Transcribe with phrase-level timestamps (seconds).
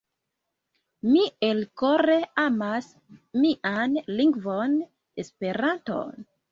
[1.09, 2.89] Mi elkore amas
[3.45, 4.79] nian lingvon
[5.27, 6.31] Esperanton.